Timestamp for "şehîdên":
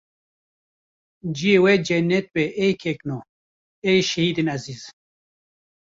4.09-4.47